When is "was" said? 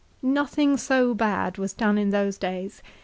1.59-1.73